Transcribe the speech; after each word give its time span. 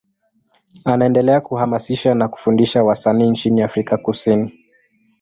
Anaendelea 0.85 1.41
kuhamasisha 1.41 2.15
na 2.15 2.27
kufundisha 2.27 2.83
wasanii 2.83 3.29
nchini 3.29 3.61
Afrika 3.61 3.97
Kusini. 3.97 4.53